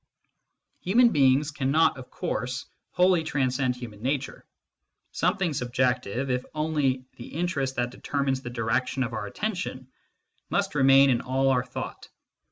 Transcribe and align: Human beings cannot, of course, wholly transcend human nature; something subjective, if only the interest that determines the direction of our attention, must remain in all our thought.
Human 0.81 1.09
beings 1.09 1.51
cannot, 1.51 1.95
of 1.99 2.09
course, 2.09 2.65
wholly 2.89 3.23
transcend 3.23 3.75
human 3.75 4.01
nature; 4.01 4.43
something 5.11 5.53
subjective, 5.53 6.31
if 6.31 6.43
only 6.55 7.05
the 7.17 7.27
interest 7.27 7.75
that 7.75 7.91
determines 7.91 8.41
the 8.41 8.49
direction 8.49 9.03
of 9.03 9.13
our 9.13 9.27
attention, 9.27 9.91
must 10.49 10.73
remain 10.73 11.11
in 11.11 11.21
all 11.21 11.49
our 11.49 11.63
thought. 11.63 12.09